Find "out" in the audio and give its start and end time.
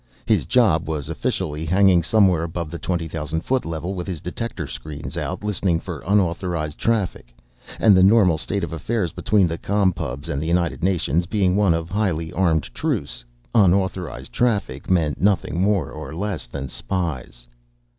5.15-5.43